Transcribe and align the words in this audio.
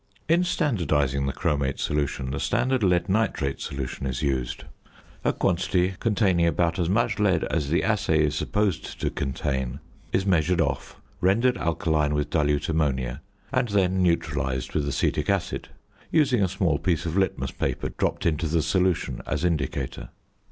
In 0.27 0.41
standardising 0.41 1.27
the 1.27 1.31
chromate 1.31 1.77
solution, 1.79 2.31
the 2.31 2.39
standard 2.39 2.81
lead 2.81 3.07
nitrate 3.07 3.61
solution 3.61 4.07
is 4.07 4.23
used. 4.23 4.63
A 5.23 5.31
quantity 5.31 5.93
containing 5.99 6.47
about 6.47 6.79
as 6.79 6.89
much 6.89 7.19
lead 7.19 7.43
as 7.51 7.69
the 7.69 7.83
assay 7.83 8.23
is 8.25 8.33
supposed 8.33 8.99
to 8.99 9.11
contain 9.11 9.79
is 10.11 10.25
measured 10.25 10.59
off, 10.59 10.99
rendered 11.21 11.55
alkaline 11.55 12.15
with 12.15 12.31
dilute 12.31 12.67
ammonia, 12.67 13.21
and 13.51 13.67
then 13.69 14.01
neutralised 14.01 14.73
with 14.73 14.87
acetic 14.87 15.29
acid, 15.29 15.69
using 16.11 16.41
a 16.41 16.47
small 16.47 16.79
piece 16.79 17.05
of 17.05 17.15
litmus 17.15 17.51
paper 17.51 17.89
dropped 17.89 18.25
into 18.25 18.47
the 18.47 18.63
solution 18.63 19.21
as 19.27 19.45
indicator. 19.45 20.09